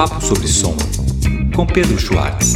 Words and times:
Papo 0.00 0.18
sobre 0.24 0.48
Som, 0.48 0.74
com 1.54 1.66
Pedro 1.66 1.98
Schwartz. 1.98 2.54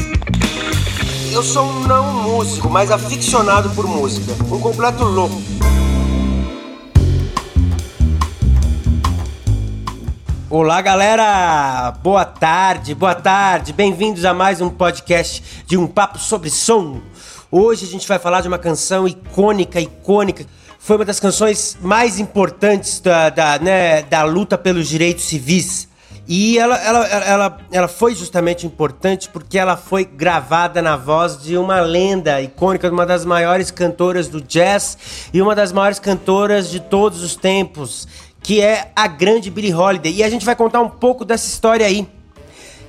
Eu 1.30 1.42
sou 1.42 1.62
um 1.62 1.80
não 1.80 2.22
músico, 2.22 2.70
mas 2.70 2.90
aficionado 2.90 3.68
por 3.74 3.86
música. 3.86 4.32
Um 4.50 4.58
completo 4.58 5.04
louco. 5.04 5.42
Olá, 10.48 10.80
galera! 10.80 11.90
Boa 12.02 12.24
tarde, 12.24 12.94
boa 12.94 13.14
tarde. 13.14 13.74
Bem-vindos 13.74 14.24
a 14.24 14.32
mais 14.32 14.62
um 14.62 14.70
podcast 14.70 15.44
de 15.66 15.76
um 15.76 15.86
papo 15.86 16.18
sobre 16.18 16.48
som. 16.48 17.02
Hoje 17.50 17.84
a 17.84 17.88
gente 17.88 18.08
vai 18.08 18.18
falar 18.18 18.40
de 18.40 18.48
uma 18.48 18.58
canção 18.58 19.06
icônica, 19.06 19.78
icônica. 19.78 20.46
Foi 20.78 20.96
uma 20.96 21.04
das 21.04 21.20
canções 21.20 21.76
mais 21.82 22.18
importantes 22.18 23.00
da, 23.00 23.28
da, 23.28 23.58
né, 23.58 24.00
da 24.00 24.24
luta 24.24 24.56
pelos 24.56 24.88
direitos 24.88 25.24
civis. 25.24 25.92
E 26.26 26.58
ela, 26.58 26.76
ela, 26.76 27.06
ela, 27.06 27.58
ela 27.70 27.88
foi 27.88 28.14
justamente 28.14 28.66
importante 28.66 29.28
porque 29.28 29.58
ela 29.58 29.76
foi 29.76 30.04
gravada 30.04 30.80
na 30.80 30.96
voz 30.96 31.42
de 31.42 31.56
uma 31.56 31.80
lenda 31.80 32.40
icônica, 32.40 32.90
uma 32.90 33.04
das 33.04 33.26
maiores 33.26 33.70
cantoras 33.70 34.26
do 34.26 34.40
jazz 34.40 35.28
e 35.34 35.42
uma 35.42 35.54
das 35.54 35.70
maiores 35.70 35.98
cantoras 35.98 36.70
de 36.70 36.80
todos 36.80 37.22
os 37.22 37.36
tempos, 37.36 38.08
que 38.42 38.62
é 38.62 38.90
a 38.96 39.06
grande 39.06 39.50
Billie 39.50 39.74
Holiday. 39.74 40.14
E 40.14 40.22
a 40.22 40.30
gente 40.30 40.46
vai 40.46 40.56
contar 40.56 40.80
um 40.80 40.88
pouco 40.88 41.26
dessa 41.26 41.46
história 41.46 41.86
aí, 41.86 42.08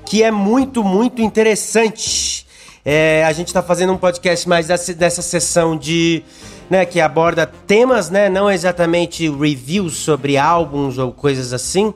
que 0.05 0.23
é 0.23 0.31
muito, 0.31 0.81
muito 0.81 1.21
interessante. 1.21 2.44
É, 2.85 3.25
a 3.25 3.33
gente 3.33 3.47
está 3.47 3.63
fazendo 3.63 3.91
um 3.91 3.97
podcast 3.97 4.47
mais 4.47 4.67
dessa, 4.67 4.93
dessa 4.93 5.21
sessão 5.23 5.75
de. 5.75 6.23
Né, 6.67 6.83
que 6.83 6.99
aborda 6.99 7.45
temas, 7.45 8.09
né, 8.09 8.27
não 8.27 8.49
exatamente 8.49 9.29
reviews 9.29 9.97
sobre 9.97 10.35
álbuns 10.35 10.97
ou 10.97 11.11
coisas 11.11 11.53
assim. 11.53 11.93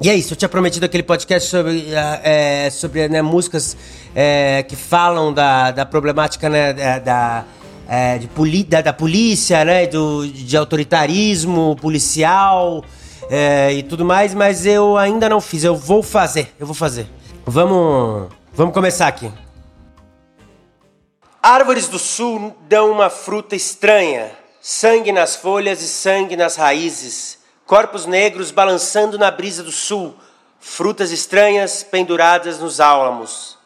E 0.00 0.08
é 0.08 0.14
isso, 0.14 0.32
eu 0.32 0.36
tinha 0.36 0.48
prometido 0.48 0.86
aquele 0.86 1.02
podcast 1.02 1.48
sobre, 1.48 1.86
é, 2.22 2.70
sobre 2.70 3.08
né, 3.08 3.20
músicas 3.20 3.76
é, 4.14 4.62
que 4.62 4.76
falam 4.76 5.32
da, 5.32 5.72
da 5.72 5.84
problemática 5.84 6.48
né, 6.48 7.00
da, 7.00 7.44
é, 7.88 8.18
de 8.18 8.28
poli, 8.28 8.62
da, 8.62 8.80
da, 8.80 8.92
polícia, 8.92 9.64
né, 9.64 9.88
do, 9.88 10.24
de 10.24 10.56
autoritarismo 10.56 11.74
policial 11.80 12.84
é, 13.28 13.72
e 13.72 13.82
tudo 13.82 14.04
mais, 14.04 14.34
mas 14.34 14.64
eu 14.64 14.96
ainda 14.96 15.28
não 15.28 15.40
fiz, 15.40 15.64
eu 15.64 15.74
vou 15.74 16.00
fazer, 16.00 16.54
eu 16.60 16.66
vou 16.66 16.76
fazer. 16.76 17.06
Vamos, 17.44 18.28
vamos 18.54 18.72
começar 18.72 19.08
aqui. 19.08 19.28
Árvores 21.44 21.88
do 21.88 21.98
sul 21.98 22.56
dão 22.68 22.92
uma 22.92 23.10
fruta 23.10 23.56
estranha, 23.56 24.30
sangue 24.60 25.10
nas 25.10 25.34
folhas 25.34 25.82
e 25.82 25.88
sangue 25.88 26.36
nas 26.36 26.54
raízes, 26.54 27.40
corpos 27.66 28.06
negros 28.06 28.52
balançando 28.52 29.18
na 29.18 29.28
brisa 29.28 29.64
do 29.64 29.72
sul, 29.72 30.14
frutas 30.60 31.10
estranhas 31.10 31.82
penduradas 31.82 32.60
nos 32.60 32.78
álamos. 32.78 33.58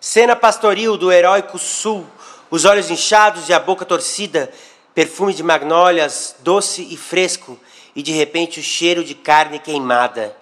Cena 0.00 0.34
pastoril 0.34 0.96
do 0.96 1.12
heróico 1.12 1.56
sul, 1.56 2.04
os 2.50 2.64
olhos 2.64 2.90
inchados 2.90 3.48
e 3.48 3.54
a 3.54 3.60
boca 3.60 3.84
torcida, 3.84 4.50
perfume 4.92 5.32
de 5.32 5.44
magnólias, 5.44 6.34
doce 6.40 6.82
e 6.82 6.96
fresco, 6.96 7.56
e 7.94 8.02
de 8.02 8.10
repente 8.10 8.58
o 8.58 8.62
cheiro 8.62 9.04
de 9.04 9.14
carne 9.14 9.60
queimada. 9.60 10.36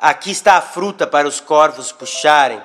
Aqui 0.00 0.30
está 0.30 0.54
a 0.54 0.62
fruta 0.62 1.06
para 1.06 1.28
os 1.28 1.38
corvos 1.38 1.92
puxarem 1.92 2.62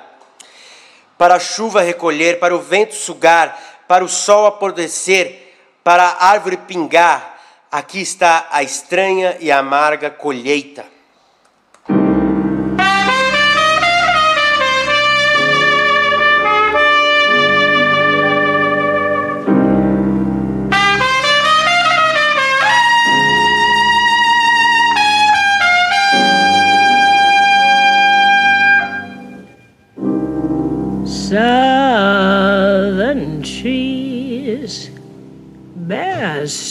para 1.19 1.35
a 1.35 1.39
chuva 1.39 1.81
recolher, 1.81 2.39
para 2.39 2.55
o 2.55 2.59
vento 2.59 2.95
sugar, 2.95 3.59
para 3.85 4.05
o 4.05 4.07
sol 4.07 4.45
apodrecer, 4.45 5.53
para 5.83 6.01
a 6.01 6.27
árvore 6.29 6.55
pingar. 6.55 7.37
Aqui 7.69 7.99
está 7.99 8.47
a 8.49 8.63
estranha 8.63 9.35
e 9.41 9.51
amarga 9.51 10.09
colheita. 10.09 10.85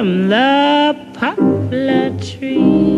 From 0.00 0.30
the 0.30 0.96
poplar 1.12 2.08
trees. 2.20 2.89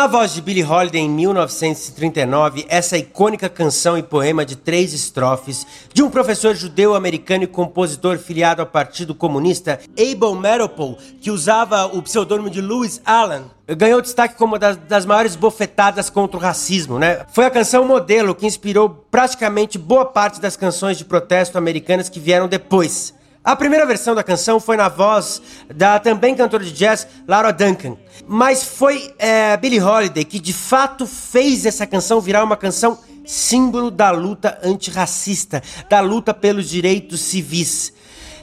Na 0.00 0.06
voz 0.06 0.32
de 0.32 0.40
Billie 0.40 0.64
Holiday 0.64 1.02
em 1.02 1.10
1939, 1.10 2.64
essa 2.70 2.96
icônica 2.96 3.50
canção 3.50 3.98
e 3.98 4.02
poema 4.02 4.46
de 4.46 4.56
três 4.56 4.94
estrofes 4.94 5.66
de 5.92 6.02
um 6.02 6.08
professor 6.08 6.54
judeu-americano 6.54 7.44
e 7.44 7.46
compositor 7.46 8.16
filiado 8.16 8.62
ao 8.62 8.66
Partido 8.66 9.14
Comunista, 9.14 9.78
Abel 9.90 10.34
Meropol, 10.36 10.96
que 11.20 11.30
usava 11.30 11.84
o 11.84 12.00
pseudônimo 12.00 12.48
de 12.48 12.62
Louis 12.62 13.02
Allen, 13.04 13.42
ganhou 13.68 14.00
destaque 14.00 14.38
como 14.38 14.54
uma 14.54 14.58
das, 14.58 14.78
das, 14.78 15.04
maiores 15.04 15.36
bofetadas 15.36 16.08
contra 16.08 16.38
o 16.38 16.40
racismo, 16.40 16.98
né? 16.98 17.26
Foi 17.30 17.44
a 17.44 17.50
canção 17.50 17.84
modelo 17.84 18.34
que 18.34 18.46
inspirou 18.46 18.88
praticamente 19.10 19.76
boa 19.76 20.06
parte 20.06 20.40
das 20.40 20.56
canções 20.56 20.96
de 20.96 21.04
protesto 21.04 21.58
americanas 21.58 22.08
que 22.08 22.18
vieram 22.18 22.48
depois. 22.48 23.12
A 23.42 23.56
primeira 23.56 23.86
versão 23.86 24.14
da 24.14 24.22
canção 24.22 24.60
foi 24.60 24.76
na 24.76 24.90
voz 24.90 25.40
da 25.74 25.98
também 25.98 26.34
cantora 26.34 26.62
de 26.62 26.72
jazz 26.72 27.06
Laura 27.26 27.50
Duncan, 27.50 27.96
mas 28.28 28.62
foi 28.62 29.14
é, 29.18 29.56
Billie 29.56 29.80
Holiday 29.80 30.26
que 30.26 30.38
de 30.38 30.52
fato 30.52 31.06
fez 31.06 31.64
essa 31.64 31.86
canção 31.86 32.20
virar 32.20 32.44
uma 32.44 32.56
canção 32.56 32.98
símbolo 33.24 33.90
da 33.90 34.10
luta 34.10 34.58
antirracista, 34.62 35.62
da 35.88 36.00
luta 36.00 36.34
pelos 36.34 36.68
direitos 36.68 37.20
civis. 37.20 37.94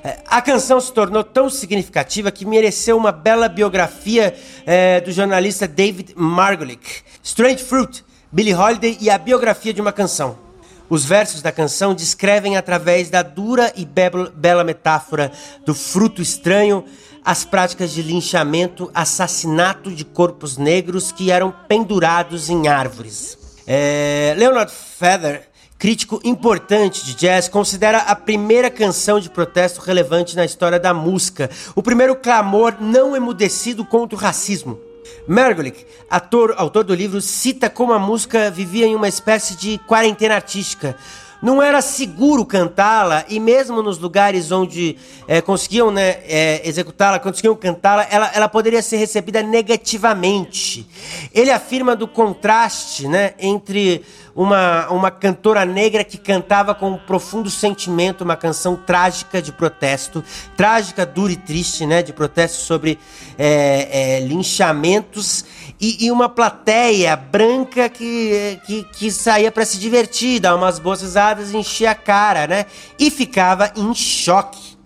É, 0.04 0.18
a 0.26 0.42
canção 0.42 0.82
se 0.82 0.92
tornou 0.92 1.24
tão 1.24 1.48
significativa 1.48 2.32
que 2.32 2.44
mereceu 2.44 2.98
uma 2.98 3.12
bela 3.12 3.48
biografia 3.48 4.34
é, 4.66 5.00
do 5.00 5.12
jornalista 5.12 5.68
David 5.68 6.16
Margolick, 6.16 7.04
Strange 7.22 7.64
Fruit, 7.64 8.04
Billie 8.32 8.56
Holiday 8.56 8.98
e 9.00 9.12
a 9.12 9.18
biografia 9.20 9.72
de 9.72 9.80
uma 9.80 9.92
canção. 9.92 10.47
Os 10.90 11.04
versos 11.04 11.42
da 11.42 11.52
canção 11.52 11.94
descrevem, 11.94 12.56
através 12.56 13.10
da 13.10 13.22
dura 13.22 13.74
e 13.76 13.86
bela 13.86 14.64
metáfora 14.64 15.32
do 15.66 15.74
fruto 15.74 16.22
estranho, 16.22 16.86
as 17.26 17.44
práticas 17.44 17.92
de 17.92 18.02
linchamento, 18.02 18.90
assassinato 18.94 19.92
de 19.92 20.06
corpos 20.06 20.58
negros 20.58 21.12
que 21.12 21.30
eram 21.30 21.54
pendurados 21.68 22.50
em 22.50 22.70
árvores. 22.70 23.38
É, 23.68 24.34
Leonard 24.38 24.72
Feather, 24.72 25.50
crítico 25.78 26.22
importante 26.24 27.04
de 27.06 27.14
jazz, 27.16 27.50
considera 27.50 27.98
a 27.98 28.16
primeira 28.16 28.72
canção 28.72 29.20
de 29.20 29.30
protesto 29.30 29.82
relevante 29.82 30.38
na 30.38 30.46
história 30.46 30.80
da 30.80 30.94
música, 30.94 31.50
o 31.76 31.84
primeiro 31.84 32.16
clamor 32.16 32.76
não 32.80 33.14
emudecido 33.14 33.84
contra 33.84 34.18
o 34.18 34.22
racismo. 34.22 34.80
Mergolick, 35.28 35.86
ator, 36.10 36.54
autor 36.58 36.84
do 36.84 36.96
livro, 36.96 37.22
cita 37.22 37.70
como 37.70 37.94
a 37.94 38.00
música 38.00 38.50
vivia 38.50 38.86
em 38.86 38.96
uma 38.96 39.08
espécie 39.08 39.56
de 39.56 39.78
quarentena 39.80 40.36
artística. 40.36 40.96
Não 41.42 41.62
era 41.62 41.82
seguro 41.82 42.46
cantá-la 42.46 43.24
e 43.30 43.40
mesmo 43.40 43.82
nos 43.82 43.98
lugares 44.00 44.52
onde 44.52 44.98
é, 45.28 45.42
conseguiam 45.42 45.92
né, 45.92 46.18
é, 46.28 46.62
executá-la, 46.68 47.20
conseguiam 47.20 47.56
cantá-la, 47.56 48.08
ela, 48.10 48.32
ela 48.34 48.50
poderia 48.50 48.82
ser 48.82 48.98
recebida 48.98 49.44
negativamente. 49.44 50.88
Ele 51.34 51.52
afirma 51.52 51.96
do 51.96 52.08
contraste 52.08 53.08
né, 53.08 53.34
entre 53.40 54.04
uma, 54.38 54.88
uma 54.90 55.10
cantora 55.10 55.66
negra 55.66 56.04
que 56.04 56.16
cantava 56.16 56.76
com 56.76 56.92
um 56.92 56.98
profundo 56.98 57.50
sentimento 57.50 58.24
uma 58.24 58.36
canção 58.36 58.76
trágica 58.76 59.42
de 59.42 59.52
protesto, 59.52 60.24
trágica, 60.56 61.08
dura 61.08 61.34
e 61.34 61.36
triste, 61.36 61.88
né? 61.88 62.04
De 62.04 62.14
protesto 62.14 62.58
sobre 62.58 63.00
é, 63.36 64.20
linchamentos 64.20 65.44
e, 65.80 66.06
e, 66.06 66.12
uma 66.12 66.28
plateia 66.28 67.16
branca 67.16 67.88
que, 67.88 68.60
que, 68.66 68.84
que 68.84 69.12
saía 69.12 69.52
para 69.52 69.64
se 69.64 69.78
divertir, 69.78 70.40
dar 70.40 70.56
umas 70.56 70.80
boas 70.80 71.02
risadas, 71.02 71.52
a 71.88 71.96
cara, 71.96 72.48
né? 72.48 72.66
E 72.98 73.12
ficava 73.12 73.72
em 73.76 73.94
choque. 73.94 74.78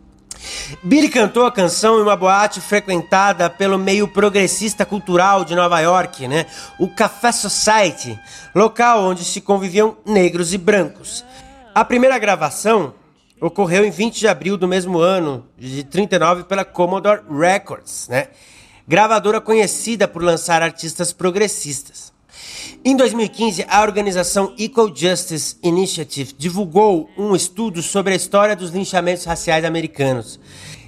Billy 0.84 1.10
cantou 1.10 1.46
a 1.46 1.52
canção 1.52 2.00
em 2.00 2.02
uma 2.02 2.16
boate 2.16 2.60
frequentada 2.60 3.50
pelo 3.50 3.78
meio 3.78 4.08
progressista 4.08 4.86
cultural 4.86 5.46
de 5.46 5.56
Nova 5.56 5.80
York, 5.80 6.28
né? 6.28 6.46
O 6.80 6.90
Café 6.90 7.32
Society, 7.32 8.20
local 8.54 9.04
onde 9.04 9.24
se 9.24 9.40
conviviam 9.40 9.96
negros 10.06 10.54
e 10.54 10.58
brancos. 10.58 11.24
A 11.74 11.86
primeira 11.86 12.18
gravação 12.18 12.94
ocorreu 13.40 13.86
em 13.86 13.92
20 13.92 14.20
de 14.20 14.28
abril 14.28 14.58
do 14.58 14.68
mesmo 14.68 15.00
ano, 15.00 15.46
de 15.58 15.84
39, 15.84 16.44
pela 16.44 16.66
Commodore 16.66 17.22
Records, 17.30 18.08
né? 18.10 18.28
Gravadora 18.88 19.40
conhecida 19.40 20.08
por 20.08 20.24
lançar 20.24 20.62
artistas 20.62 21.14
progressistas. 21.14 22.12
Em 22.84 22.96
2015, 22.96 23.66
a 23.70 23.82
organização 23.82 24.54
Equal 24.58 24.94
Justice 24.96 25.56
Initiative 25.62 26.34
divulgou 26.38 27.10
um 27.18 27.36
estudo 27.36 27.82
sobre 27.82 28.14
a 28.14 28.16
história 28.16 28.56
dos 28.56 28.72
linchamentos 28.72 29.26
raciais 29.26 29.64
americanos. 29.64 30.40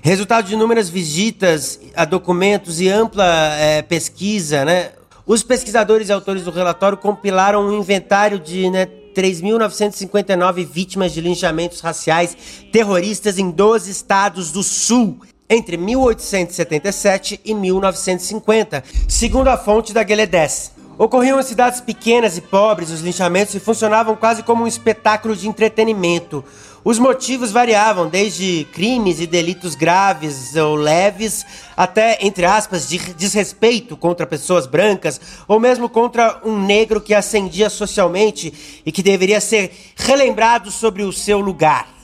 Resultado 0.01 0.47
de 0.47 0.53
inúmeras 0.53 0.89
visitas 0.89 1.79
a 1.95 2.03
documentos 2.03 2.81
e 2.81 2.89
ampla 2.89 3.25
é, 3.57 3.81
pesquisa, 3.81 4.65
né? 4.65 4.91
Os 5.25 5.43
pesquisadores 5.43 6.09
e 6.09 6.11
autores 6.11 6.43
do 6.43 6.51
relatório 6.51 6.97
compilaram 6.97 7.65
um 7.65 7.79
inventário 7.79 8.39
de 8.39 8.69
né, 8.69 8.87
3.959 9.15 10.65
vítimas 10.65 11.13
de 11.13 11.21
linchamentos 11.21 11.79
raciais 11.79 12.35
terroristas 12.71 13.37
em 13.37 13.49
12 13.49 13.89
estados 13.89 14.51
do 14.51 14.61
Sul 14.63 15.19
entre 15.53 15.77
1877 15.77 17.39
e 17.45 17.53
1950, 17.53 18.83
segundo 19.07 19.47
a 19.47 19.57
fonte 19.57 19.93
da 19.93 20.03
Gueledés. 20.03 20.71
Ocorriam 20.97 21.39
em 21.39 21.43
cidades 21.43 21.81
pequenas 21.81 22.37
e 22.37 22.41
pobres 22.41 22.91
os 22.91 23.01
linchamentos 23.01 23.55
e 23.55 23.59
funcionavam 23.59 24.15
quase 24.15 24.43
como 24.43 24.63
um 24.63 24.67
espetáculo 24.67 25.35
de 25.35 25.47
entretenimento. 25.47 26.43
Os 26.83 26.99
motivos 26.99 27.49
variavam, 27.49 28.09
desde 28.09 28.67
crimes 28.73 29.19
e 29.19 29.25
delitos 29.25 29.73
graves 29.73 30.55
ou 30.55 30.75
leves, 30.75 31.45
até, 31.77 32.17
entre 32.21 32.45
aspas, 32.45 32.89
de 32.89 32.97
desrespeito 33.13 33.95
contra 33.95 34.27
pessoas 34.27 34.67
brancas, 34.67 35.19
ou 35.47 35.59
mesmo 35.59 35.87
contra 35.87 36.41
um 36.43 36.61
negro 36.61 36.99
que 36.99 37.13
ascendia 37.13 37.69
socialmente 37.69 38.81
e 38.85 38.91
que 38.91 39.01
deveria 39.01 39.39
ser 39.39 39.71
relembrado 39.95 40.69
sobre 40.69 41.03
o 41.03 41.13
seu 41.13 41.39
lugar. 41.39 42.02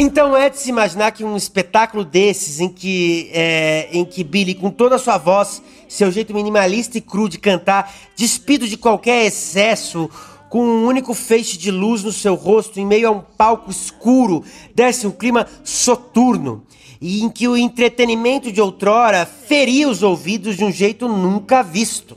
Então 0.00 0.36
é 0.36 0.48
de 0.48 0.56
se 0.56 0.68
imaginar 0.68 1.10
que 1.10 1.24
um 1.24 1.36
espetáculo 1.36 2.04
desses, 2.04 2.60
em 2.60 2.68
que, 2.68 3.28
é, 3.32 3.88
em 3.90 4.04
que 4.04 4.22
Billy, 4.22 4.54
com 4.54 4.70
toda 4.70 4.94
a 4.94 4.98
sua 4.98 5.18
voz, 5.18 5.60
seu 5.88 6.12
jeito 6.12 6.32
minimalista 6.32 6.96
e 6.96 7.00
cru 7.00 7.28
de 7.28 7.36
cantar, 7.36 7.92
despido 8.14 8.68
de 8.68 8.76
qualquer 8.76 9.26
excesso, 9.26 10.08
com 10.48 10.64
um 10.64 10.86
único 10.86 11.12
feixe 11.14 11.58
de 11.58 11.72
luz 11.72 12.04
no 12.04 12.12
seu 12.12 12.36
rosto, 12.36 12.78
em 12.78 12.86
meio 12.86 13.08
a 13.08 13.10
um 13.10 13.20
palco 13.20 13.72
escuro, 13.72 14.44
desse 14.72 15.04
um 15.04 15.10
clima 15.10 15.48
soturno, 15.64 16.62
e 17.00 17.24
em 17.24 17.28
que 17.28 17.48
o 17.48 17.56
entretenimento 17.56 18.52
de 18.52 18.60
outrora 18.60 19.26
feria 19.26 19.88
os 19.88 20.04
ouvidos 20.04 20.56
de 20.56 20.64
um 20.64 20.70
jeito 20.70 21.08
nunca 21.08 21.60
visto. 21.60 22.16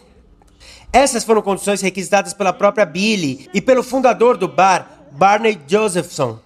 Essas 0.93 1.23
foram 1.23 1.41
condições 1.41 1.81
requisitadas 1.81 2.31
pela 2.31 2.53
própria 2.53 2.85
Billy 2.85 3.49
e 3.55 3.59
pelo 3.59 3.81
fundador 3.81 4.37
do 4.37 4.47
bar, 4.47 5.07
Barney 5.13 5.57
Josephson. 5.67 6.37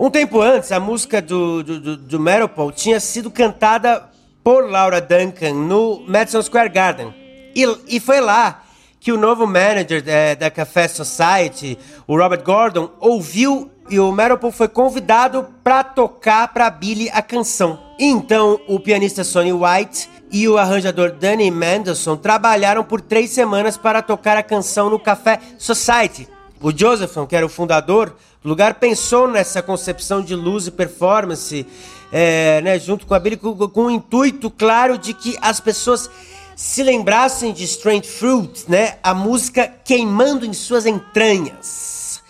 Um 0.00 0.08
tempo 0.08 0.40
antes, 0.40 0.72
a 0.72 0.80
música 0.80 1.20
do, 1.20 1.62
do, 1.62 1.78
do, 1.78 1.96
do 1.98 2.18
Meropol 2.18 2.72
tinha 2.72 2.98
sido 2.98 3.30
cantada 3.30 4.08
por 4.42 4.64
Laura 4.64 4.98
Duncan 4.98 5.52
no 5.52 6.02
Madison 6.08 6.40
Square 6.40 6.70
Garden. 6.70 7.14
E, 7.54 7.66
e 7.86 8.00
foi 8.00 8.18
lá 8.18 8.62
que 8.98 9.12
o 9.12 9.18
novo 9.18 9.46
manager 9.46 10.02
da, 10.02 10.34
da 10.36 10.50
Café 10.50 10.88
Society, 10.88 11.78
o 12.06 12.16
Robert 12.16 12.42
Gordon, 12.42 12.88
ouviu 12.98 13.70
e 13.90 14.00
o 14.00 14.10
Meropol 14.10 14.50
foi 14.50 14.68
convidado 14.68 15.46
para 15.62 15.84
tocar 15.84 16.48
para 16.48 16.70
Billy 16.70 17.10
a 17.12 17.20
canção. 17.20 17.78
Então, 17.98 18.58
o 18.66 18.80
pianista 18.80 19.22
Sonny 19.22 19.52
White 19.52 20.08
e 20.32 20.48
o 20.48 20.56
arranjador 20.56 21.12
Danny 21.12 21.50
Mendelssohn 21.50 22.16
trabalharam 22.16 22.82
por 22.82 23.02
três 23.02 23.32
semanas 23.32 23.76
para 23.76 24.00
tocar 24.00 24.38
a 24.38 24.42
canção 24.42 24.88
no 24.88 24.98
Café 24.98 25.38
Society. 25.58 26.26
O 26.58 26.70
Josephson, 26.74 27.26
que 27.26 27.36
era 27.36 27.44
o 27.44 27.50
fundador 27.50 28.16
do 28.42 28.48
lugar, 28.48 28.74
pensou 28.74 29.28
nessa 29.28 29.62
concepção 29.62 30.22
de 30.22 30.34
luz 30.34 30.66
e 30.66 30.70
performance, 30.70 31.66
é, 32.10 32.60
né, 32.62 32.78
junto 32.78 33.06
com 33.06 33.14
a 33.14 33.18
Billy, 33.18 33.36
com, 33.36 33.54
com 33.68 33.86
o 33.86 33.90
intuito 33.90 34.50
claro 34.50 34.96
de 34.96 35.12
que 35.12 35.36
as 35.42 35.60
pessoas 35.60 36.10
se 36.56 36.82
lembrassem 36.82 37.52
de 37.52 37.64
Strange 37.64 38.08
Fruit, 38.08 38.64
né, 38.68 38.98
a 39.02 39.14
música 39.14 39.66
queimando 39.84 40.46
em 40.46 40.52
suas 40.52 40.86
entranhas. 40.86 42.22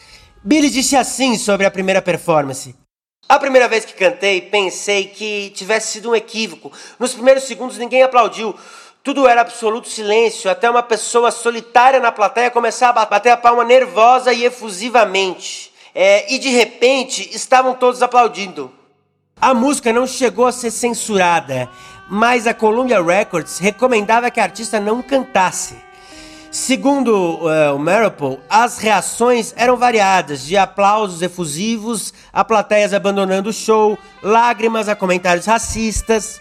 Billy 0.43 0.71
disse 0.71 0.97
assim 0.97 1.37
sobre 1.37 1.67
a 1.67 1.71
primeira 1.71 2.03
performance. 2.03 2.75
A 3.29 3.39
primeira 3.39 3.69
vez 3.69 3.85
que 3.85 3.93
cantei, 3.93 4.41
pensei 4.41 5.05
que 5.07 5.51
tivesse 5.51 5.93
sido 5.93 6.11
um 6.11 6.17
equívoco. 6.17 6.73
Nos 6.99 7.13
primeiros 7.13 7.45
segundos, 7.45 7.79
ninguém 7.79 8.03
aplaudiu. 8.03 8.57
Tudo 9.05 9.29
era 9.29 9.43
absoluto 9.43 9.89
silêncio, 9.89 10.51
até 10.51 10.69
uma 10.69 10.83
pessoa 10.83 11.31
solitária 11.31 12.01
na 12.01 12.11
plateia 12.11 12.51
começar 12.51 12.91
a 12.91 13.07
bater 13.07 13.31
a 13.31 13.37
palma 13.37 13.65
nervosa 13.65 14.33
e 14.33 14.45
efusivamente. 14.45 15.70
É, 15.95 16.33
e 16.33 16.39
de 16.39 16.49
repente 16.49 17.29
estavam 17.35 17.75
todos 17.75 18.03
aplaudindo. 18.03 18.73
A 19.41 19.55
música 19.55 19.93
não 19.93 20.07
chegou 20.07 20.47
a 20.47 20.53
ser 20.53 20.71
censurada, 20.71 21.69
mas 22.11 22.47
a 22.47 22.55
Columbia 22.55 23.03
Records 23.03 23.59
recomendava 23.59 24.31
que 24.31 24.39
a 24.39 24.45
artista 24.45 24.79
não 24.79 25.03
cantasse. 25.03 25.77
Segundo 26.51 27.11
uh, 27.11 27.77
o 27.77 27.79
Marple, 27.79 28.39
as 28.51 28.79
reações 28.79 29.55
eram 29.57 29.77
variadas, 29.77 30.45
de 30.45 30.57
aplausos 30.57 31.23
efusivos 31.23 32.13
a 32.33 32.45
plateias 32.45 32.93
abandonando 32.93 33.51
o 33.51 33.53
show, 33.53 33.97
lágrimas 34.21 34.89
a 34.89 34.97
comentários 34.97 35.47
racistas. 35.47 36.41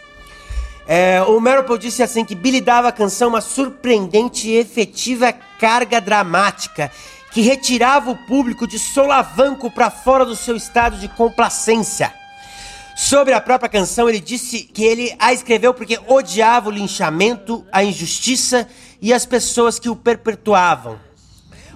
É, 0.88 1.22
o 1.22 1.40
Meryl 1.40 1.78
disse 1.78 2.02
assim 2.02 2.26
que 2.26 2.34
Billy 2.34 2.60
dava 2.60 2.88
à 2.88 2.92
canção 2.92 3.30
uma 3.30 3.42
surpreendente 3.42 4.50
e 4.50 4.58
efetiva 4.58 5.32
carga 5.60 6.02
dramática 6.02 6.92
que 7.32 7.42
retirava 7.42 8.12
o 8.12 8.16
público 8.16 8.68
de 8.68 8.80
solavanco 8.80 9.70
para 9.70 9.90
fora 9.90 10.26
do 10.26 10.36
seu 10.36 10.56
estado 10.56 10.98
de 10.98 11.08
complacência. 11.08 12.14
Sobre 12.96 13.34
a 13.34 13.40
própria 13.40 13.70
canção, 13.70 14.10
ele 14.10 14.20
disse 14.20 14.64
que 14.64 14.84
ele 14.84 15.16
a 15.20 15.32
escreveu 15.32 15.74
porque 15.74 16.00
odiava 16.08 16.68
o 16.68 16.72
linchamento, 16.72 17.66
a 17.72 17.84
injustiça 17.84 18.68
e 19.02 19.14
as 19.14 19.26
pessoas 19.26 19.80
que 19.80 19.90
o 19.90 19.96
perpetuavam. 19.96 21.00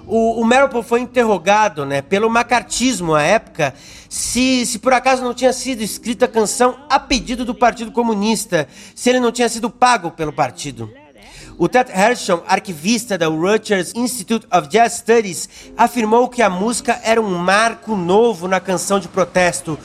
O, 0.06 0.42
o 0.42 0.84
foi 0.84 1.00
interrogado 1.00 1.86
né, 1.86 2.02
pelo 2.02 2.30
macartismo 2.30 3.16
à 3.16 3.24
época 3.24 3.74
se, 4.10 4.66
se 4.66 4.78
por 4.80 4.92
acaso 4.92 5.24
não 5.24 5.34
tinha 5.34 5.54
sido 5.54 5.82
escrita 5.82 6.26
a 6.26 6.28
canção 6.28 6.78
a 6.90 7.00
pedido 7.00 7.46
do 7.46 7.56
Partido 7.56 7.92
Comunista, 7.92 8.68
se 8.94 9.10
ele 9.10 9.20
não 9.20 9.32
tinha 9.32 9.48
sido 9.48 9.70
pago 9.70 10.12
pelo 10.12 10.34
partido. 10.34 10.92
O 11.64 11.70
Ted 11.70 11.90
Hershon, 11.90 12.42
arquivista 12.46 13.18
da 13.18 13.28
Rutgers 13.28 13.94
Institute 13.96 14.46
of 14.52 14.68
Jazz 14.68 14.96
Studies, 14.96 15.48
afirmou 15.78 16.28
que 16.28 16.42
a 16.42 16.50
música 16.50 17.00
era 17.06 17.22
um 17.22 17.38
marco 17.38 17.96
novo 17.96 18.50
na 18.50 18.60
canção 18.60 19.00
de 19.00 19.08
protesto, 19.08 19.80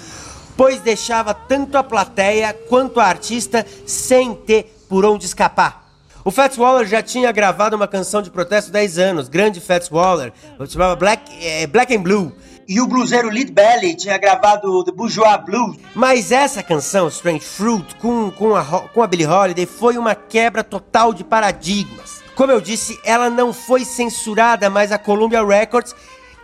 pois 0.57 0.81
deixava 0.81 1.33
tanto 1.33 1.79
a 1.79 1.85
plateia 1.85 2.53
quanto 2.53 2.99
a 2.99 3.05
artista 3.05 3.65
sem 3.87 4.35
ter 4.35 4.77
por 4.89 5.05
onde 5.05 5.27
escapar. 5.27 5.89
O 6.25 6.33
Fats 6.33 6.59
Waller 6.59 6.85
já 6.85 7.01
tinha 7.01 7.31
gravado 7.31 7.77
uma 7.77 7.87
canção 7.87 8.23
de 8.23 8.31
protesto 8.31 8.71
há 8.71 8.73
10 8.73 8.99
anos, 8.99 9.29
grande 9.29 9.61
Fats 9.61 9.89
Waller, 9.89 10.33
chamava 10.69 10.97
Black, 10.97 11.31
é, 11.41 11.65
Black 11.69 11.95
and 11.95 12.03
Blue. 12.03 12.33
E 12.69 12.83
o 12.83 12.87
bluseiro 12.87 13.31
Lead 13.31 13.51
Belly 13.51 13.95
tinha 13.95 14.19
gravado 14.19 14.85
The 14.85 14.93
Bourgeois 14.93 15.43
Blues. 15.43 15.79
Mas 15.95 16.31
essa 16.31 16.63
canção, 16.63 17.09
Strange 17.09 17.41
Fruit, 17.41 17.95
com, 17.95 18.31
com, 18.31 18.55
a, 18.55 18.63
com 18.63 19.03
a 19.03 19.07
Billie 19.07 19.27
Holiday, 19.27 19.65
foi 19.65 19.97
uma 19.97 20.15
quebra 20.15 20.63
total 20.63 21.15
de 21.15 21.25
paradigmas. 21.25 22.23
Como 22.35 22.53
eu 22.53 22.61
disse, 22.61 23.01
ela 23.03 23.31
não 23.31 23.55
foi 23.55 23.87
censurada, 23.87 24.69
mas 24.69 24.93
a 24.93 24.99
Columbia 24.99 25.43
Records, 25.43 25.97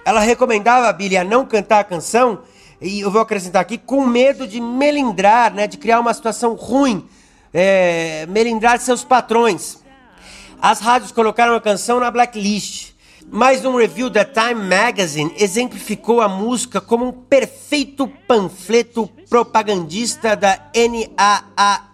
ela 0.02 0.20
recomendava 0.20 0.88
a 0.88 0.92
Billie 0.94 1.18
a 1.18 1.24
não 1.24 1.44
cantar 1.44 1.80
a 1.80 1.84
canção, 1.84 2.40
e 2.80 3.00
eu 3.00 3.10
vou 3.10 3.20
acrescentar 3.20 3.60
aqui, 3.60 3.76
com 3.76 4.06
medo 4.06 4.48
de 4.48 4.62
melindrar, 4.62 5.52
né, 5.52 5.66
de 5.66 5.76
criar 5.76 6.00
uma 6.00 6.14
situação 6.14 6.54
ruim, 6.54 7.06
é, 7.52 8.24
melindrar 8.30 8.78
seus 8.78 9.04
patrões. 9.04 9.84
As 10.58 10.80
rádios 10.80 11.12
colocaram 11.12 11.54
a 11.54 11.60
canção 11.60 12.00
na 12.00 12.10
blacklist. 12.10 12.93
Mas 13.30 13.64
um 13.64 13.76
review 13.76 14.08
da 14.10 14.24
Time 14.24 14.62
Magazine 14.68 15.34
exemplificou 15.38 16.20
a 16.20 16.28
música 16.28 16.80
como 16.80 17.06
um 17.06 17.12
perfeito 17.12 18.06
panfleto 18.28 19.08
propagandista 19.28 20.36
da 20.36 20.70
NAACP, 20.74 21.84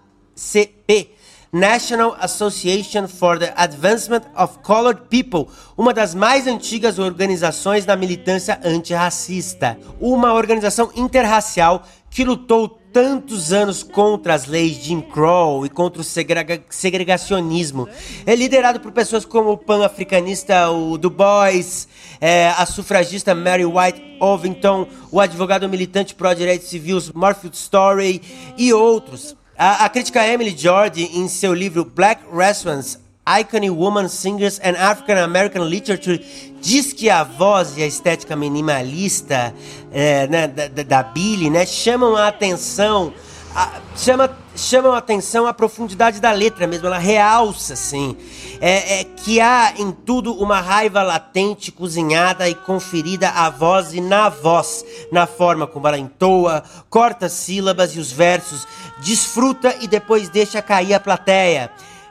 National 1.53 2.17
Association 2.21 3.09
for 3.09 3.39
the 3.39 3.53
Advancement 3.57 4.23
of 4.37 4.59
Colored 4.63 5.03
People, 5.09 5.47
uma 5.77 5.93
das 5.95 6.15
mais 6.15 6.47
antigas 6.47 6.99
organizações 6.99 7.85
da 7.85 7.97
militância 7.97 8.61
antirracista. 8.63 9.79
Uma 10.01 10.35
organização 10.35 10.91
interracial 10.95 11.85
que 12.11 12.25
lutou 12.25 12.80
tantos 12.93 13.53
anos 13.53 13.83
contra 13.83 14.35
as 14.35 14.47
leis 14.47 14.77
de 14.77 14.89
Jim 14.89 15.01
Crow 15.01 15.65
e 15.65 15.69
contra 15.69 16.01
o 16.01 16.05
segrega 16.05 16.63
segregacionismo. 16.69 17.89
É 18.27 18.35
liderado 18.35 18.81
por 18.81 18.93
pessoas 18.93 19.25
como 19.25 19.51
o 19.53 19.59
pan-africanista 19.59 20.67
Du 21.01 21.11
Bois, 21.11 21.89
é, 22.21 22.49
a 22.49 22.67
sufragista 22.67 23.35
Mary 23.35 23.65
White 23.65 24.19
Ovington, 24.21 24.87
o 25.11 25.21
advogado 25.21 25.69
militante 25.69 26.15
pró-direitos 26.15 26.69
civis 26.69 27.11
Morfield 27.13 27.57
Story 27.57 28.21
e 28.57 28.73
outros. 28.73 29.37
A, 29.57 29.85
a 29.85 29.89
crítica 29.89 30.27
Emily 30.27 30.57
Jordi, 30.57 31.05
em 31.15 31.29
seu 31.29 31.53
livro 31.55 31.85
Black 31.85 32.23
Restaurants, 32.35 32.99
Iconic 33.39 33.71
Woman 33.71 34.09
Singers 34.09 34.59
and 34.61 34.77
African 34.77 35.19
American 35.19 35.63
Literature 35.69 36.19
diz 36.61 36.93
que 36.93 37.09
a 37.09 37.23
voz 37.23 37.77
e 37.77 37.83
a 37.83 37.87
estética 37.87 38.35
minimalista 38.35 39.55
é, 39.93 40.27
né, 40.27 40.49
da, 40.49 40.83
da, 40.83 41.03
Billy 41.03 41.49
né, 41.49 41.65
chamam 41.65 42.17
a 42.17 42.27
atenção, 42.27 43.15
a, 43.55 43.81
chama, 43.97 44.37
chamam 44.57 44.93
a 44.93 44.99
atenção 44.99 45.47
a 45.47 45.55
profundidade 45.55 46.21
da 46.21 46.33
letra 46.33 46.67
mesmo, 46.67 46.89
ela 46.89 46.99
realça 46.99 47.75
assim, 47.75 48.17
é, 48.61 49.01
é, 49.01 49.05
que 49.05 49.41
há 49.41 49.75
em 49.79 49.93
tudo 49.93 50.35
uma 50.35 50.61
raiva 50.61 51.01
latente, 51.03 51.71
cozinhada 51.71 52.49
e 52.49 52.55
conferida 52.55 53.29
à 53.29 53.49
voz 53.49 53.95
e 53.95 54.01
na 54.01 54.29
voz, 54.29 54.85
na 55.13 55.27
forma 55.27 55.69
como 55.69 55.87
ela 55.87 55.99
entoa, 55.99 56.65
corta 56.91 57.27
as 57.27 57.33
sílabas 57.33 57.95
e 57.95 58.01
os 58.01 58.11
versos, 58.11 58.67
desfruta 58.99 59.77
e 59.81 59.87
depois 59.87 60.29
deixa 60.29 60.61
cair 60.61 60.95
a 60.95 61.01
plateia 61.01 61.71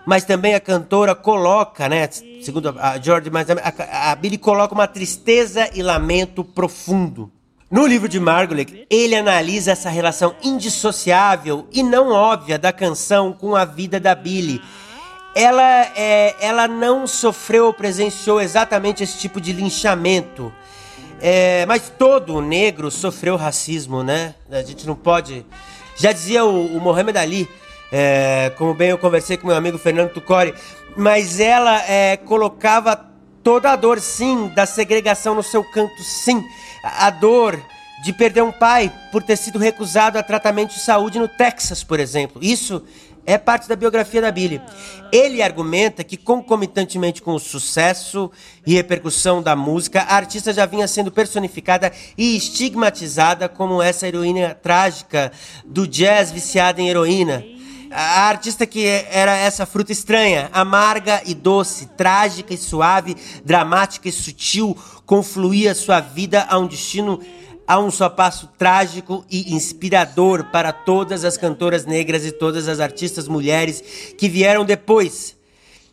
mas 0.09 0.25
também 0.25 0.55
a 0.55 0.59
cantora 0.59 1.13
coloca, 1.13 1.87
né, 1.87 2.09
segundo 2.41 2.75
a 2.79 2.97
George, 2.99 3.29
mas 3.29 3.47
a, 3.47 4.11
a 4.11 4.15
Billy 4.15 4.39
coloca 4.39 4.73
uma 4.73 4.87
tristeza 4.87 5.69
e 5.71 5.83
lamento 5.83 6.43
profundo. 6.43 7.31
No 7.69 7.85
livro 7.85 8.09
de 8.09 8.19
Margolick, 8.19 8.87
ele 8.89 9.15
analisa 9.15 9.71
essa 9.71 9.87
relação 9.87 10.33
indissociável 10.43 11.67
e 11.71 11.83
não 11.83 12.09
óbvia 12.09 12.57
da 12.57 12.73
canção 12.73 13.31
com 13.31 13.55
a 13.55 13.63
vida 13.65 13.99
da 13.99 14.15
Billy. 14.15 14.59
Ela, 15.35 15.83
é, 15.95 16.35
ela 16.41 16.67
não 16.67 17.05
sofreu 17.05 17.67
ou 17.67 17.73
presenciou 17.73 18.41
exatamente 18.41 19.03
esse 19.03 19.19
tipo 19.19 19.39
de 19.39 19.53
linchamento. 19.53 20.51
É, 21.21 21.67
mas 21.67 21.93
todo 21.99 22.41
negro 22.41 22.89
sofreu 22.89 23.35
racismo, 23.35 24.01
né? 24.01 24.33
A 24.49 24.63
gente 24.63 24.87
não 24.87 24.95
pode. 24.95 25.45
Já 25.95 26.11
dizia 26.11 26.43
o, 26.43 26.77
o 26.77 26.81
Mohamed 26.81 27.15
Ali, 27.15 27.47
é, 27.91 28.51
como 28.57 28.73
bem 28.73 28.89
eu 28.89 28.97
conversei 28.97 29.37
com 29.37 29.47
meu 29.47 29.55
amigo 29.55 29.77
Fernando 29.77 30.11
Tucori, 30.11 30.53
mas 30.95 31.39
ela 31.39 31.81
é, 31.89 32.17
colocava 32.17 32.95
toda 33.43 33.71
a 33.71 33.75
dor, 33.75 33.99
sim, 33.99 34.49
da 34.49 34.65
segregação 34.65 35.33
no 35.33 35.43
seu 35.43 35.63
canto, 35.63 36.03
sim. 36.03 36.43
A 36.83 37.09
dor 37.09 37.59
de 38.03 38.13
perder 38.13 38.43
um 38.43 38.51
pai 38.51 38.91
por 39.11 39.23
ter 39.23 39.37
sido 39.37 39.59
recusado 39.59 40.17
a 40.17 40.23
tratamento 40.23 40.73
de 40.73 40.79
saúde 40.79 41.19
no 41.19 41.27
Texas, 41.27 41.83
por 41.83 41.99
exemplo. 41.99 42.41
Isso 42.43 42.83
é 43.25 43.37
parte 43.37 43.67
da 43.67 43.75
biografia 43.75 44.21
da 44.21 44.31
Billy. 44.31 44.61
Ele 45.11 45.41
argumenta 45.41 46.03
que, 46.03 46.15
concomitantemente 46.15 47.21
com 47.21 47.33
o 47.33 47.39
sucesso 47.39 48.31
e 48.65 48.73
repercussão 48.73 49.41
da 49.41 49.55
música, 49.55 50.01
a 50.01 50.15
artista 50.15 50.53
já 50.53 50.65
vinha 50.65 50.87
sendo 50.87 51.11
personificada 51.11 51.91
e 52.17 52.37
estigmatizada 52.37 53.49
como 53.49 53.81
essa 53.81 54.07
heroína 54.07 54.55
trágica 54.55 55.31
do 55.65 55.87
jazz 55.87 56.31
viciada 56.31 56.81
em 56.81 56.89
heroína. 56.89 57.43
A 57.91 58.27
artista 58.27 58.67
que 58.67 58.85
era 58.85 59.35
essa 59.35 59.65
fruta 59.65 59.91
estranha, 59.91 60.49
amarga 60.53 61.21
e 61.25 61.33
doce, 61.33 61.87
trágica 61.97 62.53
e 62.53 62.57
suave, 62.57 63.15
dramática 63.43 64.07
e 64.07 64.11
sutil, 64.11 64.77
confluía 65.05 65.73
sua 65.73 65.99
vida 65.99 66.45
a 66.47 66.59
um 66.59 66.67
destino 66.67 67.19
a 67.67 67.79
um 67.79 67.91
só 67.91 68.09
passo 68.09 68.49
trágico 68.57 69.23
e 69.29 69.53
inspirador 69.53 70.45
para 70.45 70.71
todas 70.71 71.23
as 71.23 71.37
cantoras 71.37 71.85
negras 71.85 72.25
e 72.25 72.31
todas 72.31 72.67
as 72.67 72.79
artistas 72.79 73.27
mulheres 73.27 73.83
que 74.17 74.27
vieram 74.27 74.65
depois. 74.65 75.37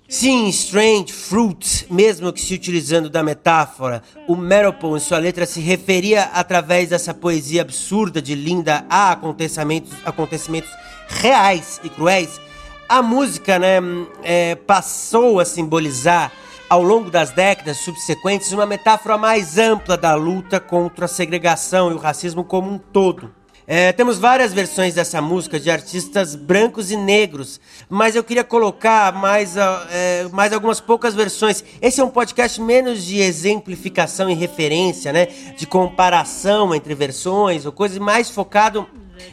Sim, 0.09 0.49
Strange 0.49 1.13
Fruit, 1.13 1.87
mesmo 1.91 2.33
que 2.33 2.41
se 2.41 2.55
utilizando 2.55 3.11
da 3.11 3.23
metáfora, 3.23 4.03
o 4.29 4.37
Meropol 4.37 4.97
em 4.97 5.01
sua 5.01 5.19
letra 5.19 5.45
se 5.45 5.61
referia 5.61 6.25
através 6.33 6.91
dessa 6.91 7.13
poesia 7.13 7.63
absurda 7.63 8.23
de 8.23 8.35
Linda 8.35 8.87
a 8.89 9.11
acontecimentos, 9.11 9.93
acontecimentos 10.05 10.71
reais 11.09 11.81
e 11.83 11.89
cruéis, 11.89 12.41
a 12.89 13.03
música 13.03 13.59
né, 13.59 13.79
é, 14.23 14.55
passou 14.55 15.41
a 15.41 15.45
simbolizar, 15.45 16.31
ao 16.69 16.83
longo 16.83 17.11
das 17.11 17.31
décadas 17.31 17.79
subsequentes, 17.79 18.53
uma 18.53 18.67
metáfora 18.67 19.17
mais 19.17 19.57
ampla 19.57 19.97
da 19.97 20.15
luta 20.15 20.59
contra 20.59 21.05
a 21.05 21.09
segregação 21.09 21.91
e 21.91 21.95
o 21.95 21.99
racismo 21.99 22.43
como 22.43 22.71
um 22.71 22.79
todo. 22.79 23.33
É, 23.69 23.93
temos 23.93 24.19
várias 24.19 24.53
versões 24.53 24.95
dessa 24.95 25.21
música 25.21 25.59
de 25.59 25.69
artistas 25.69 26.37
brancos 26.37 26.93
e 26.93 26.97
negros, 26.97 27.61
mas 27.89 28.15
eu 28.15 28.23
queria 28.23 28.45
colocar 28.45 29.13
mais, 29.13 29.57
é, 29.57 30.29
mais 30.31 30.53
algumas 30.53 30.81
poucas 30.81 31.15
versões. 31.15 31.65
Esse 31.83 32.01
é 32.01 32.05
um 32.05 32.09
podcast 32.09 32.61
menos 32.61 33.05
de 33.05 33.19
exemplificação 33.19 34.31
e 34.31 34.35
referência, 34.35 35.13
né? 35.13 35.27
De 35.57 35.67
comparação 35.67 36.73
entre 36.73 36.95
versões 36.95 37.67
ou 37.67 37.73
coisas, 37.73 37.99
mais 37.99 38.31
focado 38.31 38.87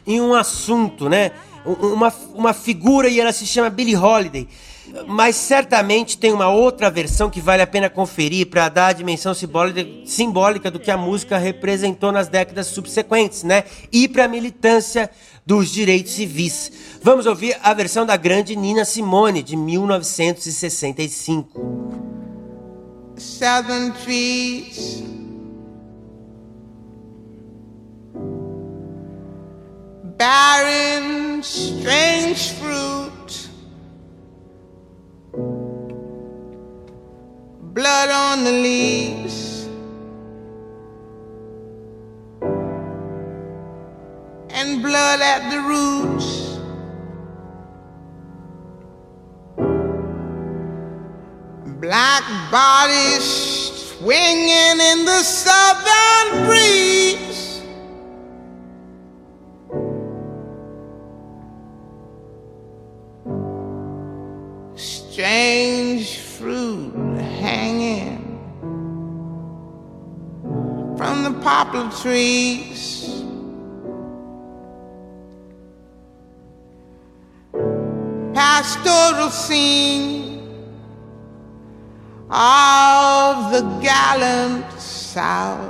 em 0.07 0.19
um 0.19 0.33
assunto, 0.33 1.07
né? 1.07 1.31
Uma, 1.65 2.13
uma 2.33 2.53
figura 2.53 3.07
e 3.07 3.19
ela 3.19 3.31
se 3.31 3.45
chama 3.45 3.69
Billie 3.69 3.95
Holiday. 3.95 4.47
Mas 5.07 5.37
certamente 5.37 6.17
tem 6.17 6.33
uma 6.33 6.49
outra 6.49 6.91
versão 6.91 7.29
que 7.29 7.39
vale 7.39 7.61
a 7.61 7.67
pena 7.67 7.89
conferir 7.89 8.47
para 8.47 8.67
dar 8.69 8.87
a 8.87 8.93
dimensão 8.93 9.33
simbólica 9.33 10.69
do 10.69 10.79
que 10.79 10.91
a 10.91 10.97
música 10.97 11.37
representou 11.37 12.11
nas 12.11 12.27
décadas 12.27 12.67
subsequentes, 12.67 13.43
né? 13.43 13.63
E 13.91 14.07
para 14.07 14.25
a 14.25 14.27
militância 14.27 15.09
dos 15.45 15.71
direitos 15.71 16.13
civis. 16.13 16.71
Vamos 17.01 17.25
ouvir 17.25 17.57
a 17.63 17.73
versão 17.73 18.05
da 18.05 18.17
grande 18.17 18.55
Nina 18.55 18.85
Simone 18.85 19.41
de 19.41 19.55
1965. 19.55 22.03
Southern 23.17 23.91
trees 24.03 25.12
barren, 30.17 31.41
strange 31.43 32.51
fruit, 32.53 33.49
blood 37.73 38.09
on 38.09 38.43
the 38.43 38.51
leaves, 38.51 39.67
and 44.49 44.81
blood 44.81 45.21
at 45.21 45.49
the 45.51 45.59
roots. 45.61 46.41
Black 51.81 52.23
bodies 52.49 53.23
swinging 53.99 54.79
in 54.79 55.05
the 55.05 55.21
southern 55.21 56.45
breeze. 56.45 57.22
Trees. 72.01 73.23
Pastoral 78.33 79.29
scene 79.29 80.41
of 82.29 83.51
the 83.51 83.61
gallant 83.81 84.65
South. 84.79 85.69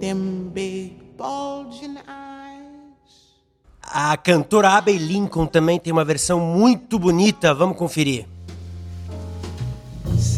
Them 0.00 0.50
big 0.52 1.16
bulging 1.16 1.98
eyes. 2.06 3.38
A 3.82 4.16
cantora 4.16 4.76
Abbey 4.76 4.98
Lincoln 4.98 5.46
também 5.46 5.80
tem 5.80 5.92
uma 5.92 6.04
versão 6.04 6.38
muito 6.38 6.98
bonita, 6.98 7.54
vamos 7.54 7.76
conferir. 7.76 8.26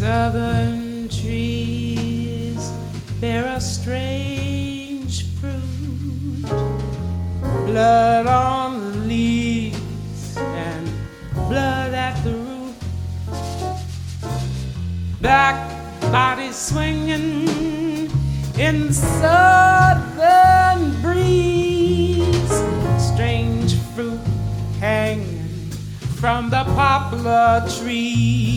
Southern 0.01 1.11
trees 1.11 2.73
bear 3.21 3.45
a 3.45 3.61
strange 3.61 5.27
fruit, 5.39 6.43
blood 7.67 8.27
on 8.27 8.81
the 8.81 8.99
leaves 9.01 10.39
and 10.39 10.91
blood 11.35 11.93
at 11.93 12.17
the 12.25 12.33
root. 12.33 12.75
Back 15.21 15.71
bodies 16.11 16.57
swinging 16.57 18.11
in 18.59 18.87
the 18.87 18.95
southern 18.95 20.99
breeze, 21.03 22.65
strange 22.97 23.75
fruit 23.95 24.19
hanging 24.81 25.71
from 26.17 26.49
the 26.49 26.65
poplar 26.65 27.69
tree. 27.69 28.50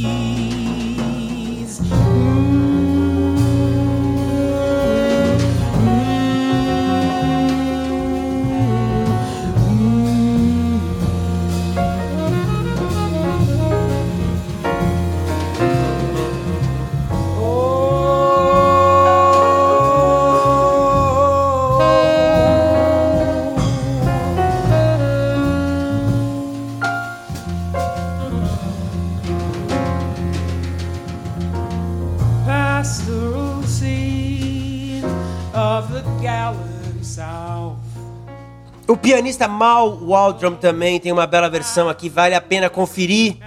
Pianista 39.14 39.48
Mal 39.48 39.96
Waldron 39.96 40.56
também 40.56 41.00
tem 41.00 41.12
uma 41.12 41.28
bela 41.28 41.48
versão 41.48 41.88
aqui, 41.88 42.10
vale 42.10 42.34
a 42.34 42.42
pena 42.42 42.68
conferir. 42.68 43.38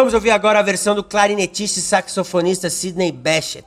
Vamos 0.00 0.14
ouvir 0.14 0.30
agora 0.30 0.58
a 0.58 0.62
versão 0.62 0.94
do 0.94 1.04
clarinetista 1.04 1.78
e 1.78 1.82
saxofonista 1.82 2.70
Sidney 2.70 3.12
Bechet. 3.12 3.66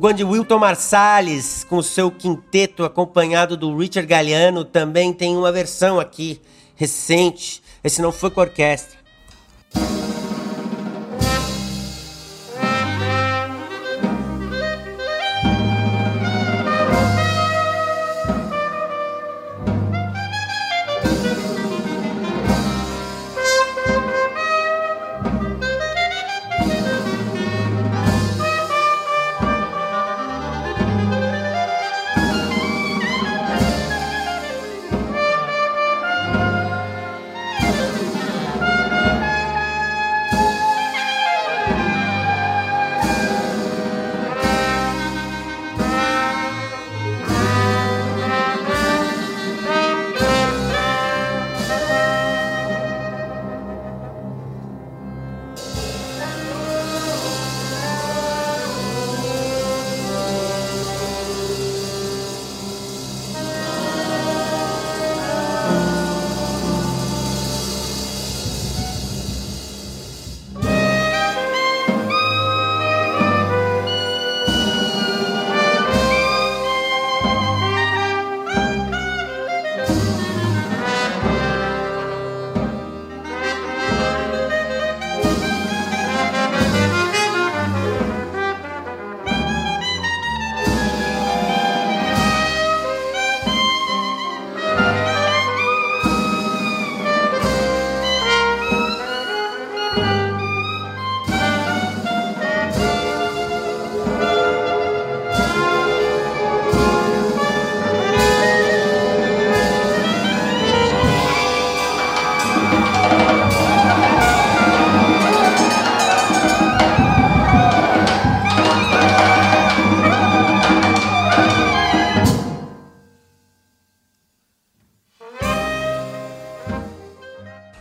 Grande 0.00 0.24
Wilton 0.24 0.58
Marsalis, 0.58 1.62
com 1.62 1.82
seu 1.82 2.10
quinteto 2.10 2.84
acompanhado 2.84 3.54
do 3.54 3.76
Richard 3.76 4.06
Galliano, 4.08 4.64
também 4.64 5.12
tem 5.12 5.36
uma 5.36 5.52
versão 5.52 6.00
aqui 6.00 6.40
recente. 6.74 7.62
Esse 7.84 8.00
não 8.00 8.10
foi 8.10 8.30
com 8.30 8.40
orquestra. 8.40 8.98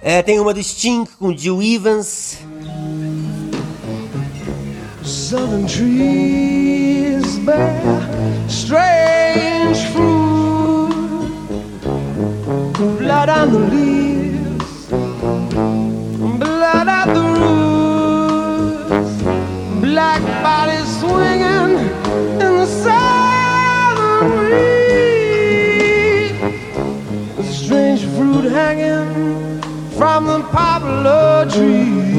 É, 0.02 0.22
tem 0.22 0.40
uma 0.40 0.54
do 0.54 0.64
Sting 0.64 1.06
com 1.20 1.36
Jill 1.36 1.62
Evans. 1.62 2.40
Southern 5.04 5.66
trees 5.66 7.38
bear 7.40 7.82
strange 8.48 9.86
fruit, 9.94 10.94
blood 13.00 13.30
on 13.30 13.52
the 13.52 13.60
leaves, 13.72 13.99
poplar 30.52 31.48
tree. 31.48 32.10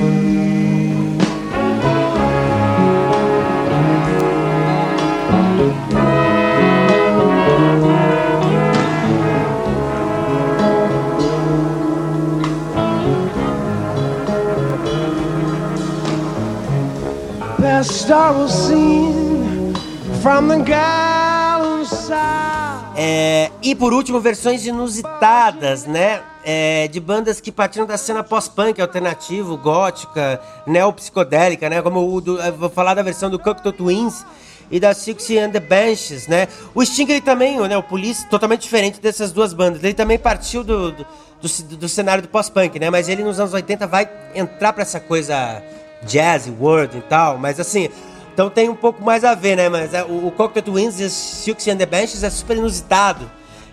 É, 22.96 23.50
e 23.62 23.74
por 23.74 23.94
último, 23.94 24.20
versões 24.20 24.66
inusitadas, 24.66 25.86
né? 25.86 26.20
É, 26.42 26.88
de 26.88 26.98
bandas 26.98 27.38
que 27.38 27.52
partiram 27.52 27.86
da 27.86 27.98
cena 27.98 28.24
pós-punk 28.24 28.80
alternativo, 28.80 29.58
gótica, 29.58 30.40
neopsicodélica, 30.66 31.68
né? 31.68 31.82
Como 31.82 32.14
o 32.14 32.20
do, 32.20 32.38
vou 32.52 32.70
falar 32.70 32.94
da 32.94 33.02
versão 33.02 33.28
do 33.28 33.38
Cocteau 33.38 33.72
Twins 33.72 34.24
e 34.70 34.78
da 34.78 34.94
Sixty 34.94 35.38
and 35.38 35.50
the 35.50 35.60
Benches, 35.60 36.28
né? 36.28 36.48
O 36.74 36.84
Sting 36.84 37.10
ele 37.10 37.20
também, 37.20 37.58
né? 37.60 37.76
O 37.76 37.82
Police, 37.82 38.26
totalmente 38.28 38.62
diferente 38.62 39.00
dessas 39.00 39.32
duas 39.32 39.52
bandas. 39.52 39.82
Ele 39.82 39.94
também 39.94 40.18
partiu 40.18 40.62
do, 40.62 40.92
do, 40.92 41.06
do, 41.42 41.76
do 41.76 41.88
cenário 41.88 42.22
do 42.22 42.28
pós-punk, 42.28 42.78
né? 42.78 42.88
Mas 42.88 43.08
ele 43.08 43.24
nos 43.24 43.40
anos 43.40 43.52
80 43.52 43.86
vai 43.86 44.08
entrar 44.34 44.72
para 44.72 44.82
essa 44.82 45.00
coisa 45.00 45.62
jazz, 46.04 46.50
world 46.60 46.96
e 46.96 47.02
tal. 47.02 47.36
Mas 47.36 47.58
assim, 47.58 47.88
então 48.32 48.48
tem 48.48 48.68
um 48.68 48.76
pouco 48.76 49.02
mais 49.02 49.24
a 49.24 49.34
ver, 49.34 49.56
né? 49.56 49.68
Mas 49.68 49.92
é, 49.92 50.04
o, 50.04 50.28
o 50.28 50.62
Twins 50.62 51.00
e 51.00 51.10
Silks 51.10 51.66
and 51.66 51.76
the 51.76 51.86
Benches 51.86 52.22
é 52.22 52.30
super 52.30 52.56
inusitado. 52.56 53.30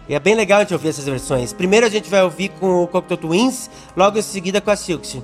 E 0.09 0.15
é 0.15 0.19
bem 0.19 0.35
legal 0.35 0.59
a 0.59 0.61
gente 0.61 0.73
ouvir 0.73 0.89
essas 0.89 1.05
versões. 1.05 1.51
Primeiro 1.51 1.85
a 1.85 1.89
gente 1.89 2.09
vai 2.09 2.23
ouvir 2.23 2.49
com 2.59 2.83
o 2.83 2.87
Cocktail 2.87 3.17
Twins, 3.17 3.69
logo 3.95 4.17
em 4.17 4.21
seguida 4.21 4.61
com 4.61 4.71
a 4.71 4.75
Silks. 4.75 5.17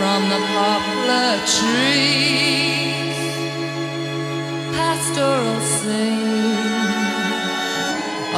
From 0.00 0.22
the 0.30 0.40
poplar 0.56 1.32
trees. 1.56 3.18
Pastoral 4.72 5.60
scene 5.76 6.56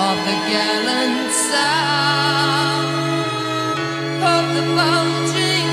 of 0.08 0.16
the 0.28 0.36
gallant 0.50 1.30
sound 1.50 2.86
of 4.34 4.44
the 4.56 4.64
bulging 4.78 5.70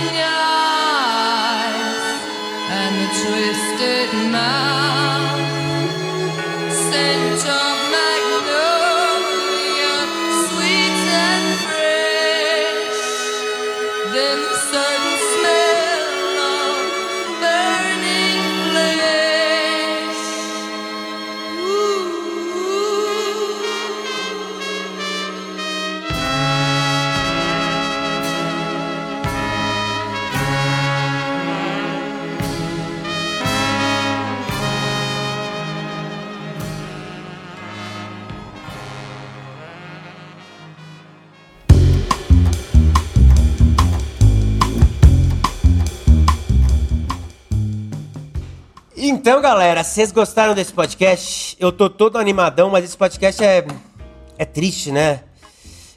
eyes 0.53 1.97
and 2.79 2.93
the 3.01 3.09
twisted 3.23 4.11
mouth. 4.31 5.08
Então, 49.21 49.41
galera, 49.41 49.83
vocês 49.83 50.13
gostaram 50.13 50.55
desse 50.55 50.71
podcast? 50.71 51.57
Eu 51.59 51.73
tô 51.73 51.89
todo 51.89 52.17
animadão, 52.17 52.69
mas 52.69 52.85
esse 52.85 52.95
podcast 52.95 53.43
é, 53.43 53.67
é 54.37 54.45
triste, 54.45 54.93
né? 54.93 55.19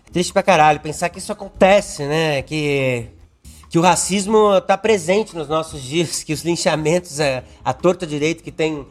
É 0.04 0.10
triste 0.12 0.32
pra 0.32 0.42
caralho 0.42 0.80
pensar 0.80 1.08
que 1.08 1.20
isso 1.20 1.30
acontece, 1.30 2.04
né? 2.04 2.42
Que, 2.42 3.06
que 3.70 3.78
o 3.78 3.80
racismo 3.80 4.60
tá 4.62 4.76
presente 4.76 5.36
nos 5.36 5.46
nossos 5.46 5.80
dias, 5.84 6.24
que 6.24 6.32
os 6.32 6.42
linchamentos, 6.42 7.20
é, 7.20 7.44
a 7.64 7.72
torta 7.72 8.04
direito, 8.04 8.42
que 8.42 8.50
tem, 8.50 8.84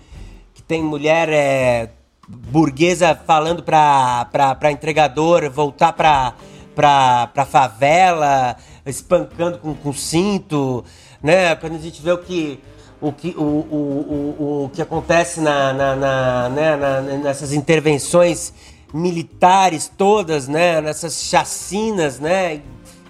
que 0.54 0.64
tem 0.64 0.82
mulher 0.82 1.28
é, 1.28 1.90
burguesa 2.26 3.14
falando 3.14 3.62
pra, 3.62 4.30
pra, 4.32 4.56
pra 4.56 4.72
entregador 4.72 5.52
voltar 5.52 5.92
pra, 5.92 6.36
pra, 6.74 7.28
pra 7.28 7.46
favela, 7.46 8.56
espancando 8.86 9.58
com, 9.58 9.74
com 9.74 9.92
cinto, 9.92 10.86
né? 11.22 11.54
Quando 11.56 11.76
a 11.76 11.80
gente 11.80 12.02
vê 12.02 12.14
o 12.14 12.18
que 12.18 12.62
o 13.02 13.12
que, 13.12 13.30
o, 13.36 13.42
o, 13.42 14.36
o, 14.40 14.64
o 14.66 14.70
que 14.70 14.82
acontece 14.82 15.42
na, 15.42 15.74
na, 15.74 15.96
na, 15.96 16.50
né, 16.50 16.76
na- 16.76 17.02
nessas 17.02 17.52
intervenções 17.52 18.54
militares 18.94 19.92
todas, 19.98 20.48
né? 20.48 20.80
Nessas 20.82 21.24
chacinas, 21.24 22.20
né? 22.20 22.62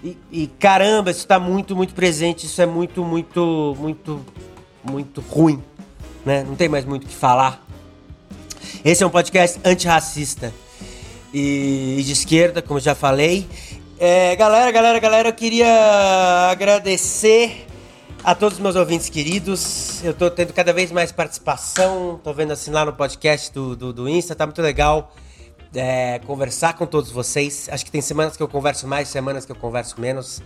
E, 0.02 0.16
e 0.30 0.46
caramba, 0.58 1.10
isso 1.10 1.20
está 1.20 1.38
muito, 1.38 1.76
muito 1.76 1.92
presente. 1.94 2.46
Isso 2.46 2.60
é 2.62 2.66
muito, 2.66 3.04
muito, 3.04 3.76
muito, 3.78 4.20
muito 4.82 5.20
ruim, 5.20 5.62
né? 6.24 6.42
Não 6.42 6.56
tem 6.56 6.68
mais 6.68 6.84
muito 6.84 7.04
o 7.04 7.06
que 7.06 7.14
falar. 7.14 7.64
Esse 8.84 9.02
é 9.04 9.06
um 9.06 9.10
podcast 9.10 9.60
antirracista 9.64 10.52
e, 11.34 11.96
e 11.98 12.02
de 12.02 12.12
esquerda, 12.12 12.62
como 12.62 12.80
já 12.80 12.94
falei. 12.94 13.46
É, 13.98 14.34
galera, 14.36 14.70
galera, 14.72 14.98
galera, 14.98 15.28
eu 15.28 15.32
queria 15.32 15.68
agradecer 16.50 17.66
a 18.24 18.34
todos 18.34 18.58
os 18.58 18.62
meus 18.62 18.76
ouvintes 18.76 19.08
queridos. 19.08 20.02
Eu 20.04 20.14
tô 20.14 20.30
tendo 20.30 20.52
cada 20.52 20.72
vez 20.72 20.92
mais 20.92 21.10
participação. 21.10 22.20
Tô 22.22 22.32
vendo 22.32 22.52
assim 22.52 22.70
lá 22.70 22.84
no 22.84 22.92
podcast 22.92 23.52
do, 23.52 23.74
do, 23.74 23.92
do 23.92 24.08
Insta, 24.08 24.34
tá 24.34 24.46
muito 24.46 24.62
legal 24.62 25.12
é, 25.74 26.20
conversar 26.20 26.74
com 26.74 26.86
todos 26.86 27.10
vocês. 27.10 27.68
Acho 27.70 27.84
que 27.84 27.90
tem 27.90 28.00
semanas 28.00 28.36
que 28.36 28.42
eu 28.42 28.48
converso 28.48 28.86
mais, 28.86 29.08
semanas 29.08 29.44
que 29.44 29.52
eu 29.52 29.56
converso 29.56 30.00
menos, 30.00 30.40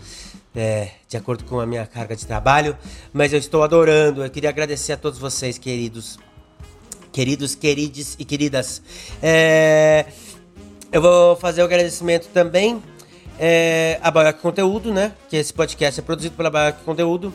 é, 0.54 0.90
de 1.08 1.16
acordo 1.16 1.44
com 1.44 1.60
a 1.60 1.66
minha 1.66 1.86
carga 1.86 2.16
de 2.16 2.26
trabalho. 2.26 2.76
Mas 3.12 3.32
eu 3.32 3.38
estou 3.38 3.62
adorando. 3.62 4.24
Eu 4.24 4.30
queria 4.30 4.50
agradecer 4.50 4.92
a 4.94 4.96
todos 4.96 5.18
vocês, 5.18 5.58
queridos. 5.58 6.18
Queridos, 7.12 7.54
querides 7.54 8.16
e 8.18 8.24
queridas. 8.24 8.82
É, 9.22 10.06
eu 10.92 11.02
vou 11.02 11.36
fazer 11.36 11.62
o 11.62 11.64
agradecimento 11.64 12.28
também 12.28 12.82
é, 13.38 13.98
a 14.02 14.10
Baioc 14.10 14.40
Conteúdo, 14.40 14.92
né? 14.92 15.12
Que 15.28 15.36
esse 15.36 15.52
podcast 15.52 16.00
é 16.00 16.02
produzido 16.02 16.34
pela 16.36 16.50
Baioc 16.50 16.78
Conteúdo. 16.84 17.32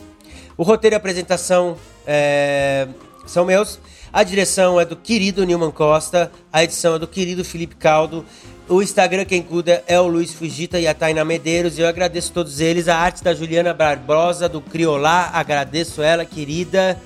O 0.56 0.62
roteiro 0.62 0.94
e 0.94 0.96
a 0.96 0.98
apresentação 0.98 1.76
é, 2.06 2.86
são 3.26 3.44
meus. 3.44 3.78
A 4.12 4.22
direção 4.22 4.78
é 4.78 4.84
do 4.84 4.94
querido 4.94 5.44
Nilman 5.44 5.70
Costa, 5.70 6.30
a 6.52 6.62
edição 6.62 6.96
é 6.96 6.98
do 6.98 7.06
querido 7.06 7.44
Felipe 7.44 7.76
Caldo. 7.76 8.24
O 8.68 8.82
Instagram 8.82 9.24
quem 9.24 9.42
cuida 9.42 9.82
é 9.86 9.98
o 9.98 10.06
Luiz 10.06 10.32
Fugita 10.32 10.78
e 10.78 10.86
a 10.86 10.94
Taina 10.94 11.24
Medeiros. 11.24 11.78
Eu 11.78 11.88
agradeço 11.88 12.32
todos 12.32 12.60
eles. 12.60 12.88
A 12.88 12.96
arte 12.96 13.24
da 13.24 13.34
Juliana 13.34 13.74
Barbosa, 13.74 14.48
do 14.48 14.60
Criolá. 14.60 15.30
Agradeço 15.32 16.00
ela, 16.00 16.24
querida. 16.24 17.00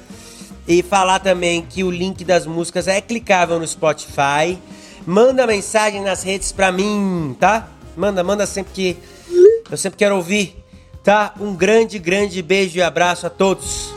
E 0.68 0.82
falar 0.82 1.20
também 1.20 1.62
que 1.62 1.82
o 1.82 1.90
link 1.90 2.24
das 2.24 2.44
músicas 2.44 2.88
é 2.88 3.00
clicável 3.00 3.58
no 3.58 3.66
Spotify. 3.66 4.58
Manda 5.06 5.46
mensagem 5.46 6.02
nas 6.02 6.22
redes 6.22 6.52
pra 6.52 6.72
mim, 6.72 7.36
tá? 7.38 7.68
Manda, 7.96 8.22
manda 8.22 8.44
sempre 8.46 8.72
que 8.72 8.96
eu 9.70 9.76
sempre 9.76 9.96
quero 9.96 10.16
ouvir, 10.16 10.56
tá? 11.06 11.32
Um 11.38 11.54
grande, 11.54 12.00
grande 12.00 12.42
beijo 12.42 12.78
e 12.78 12.82
abraço 12.82 13.28
a 13.28 13.30
todos. 13.30 13.94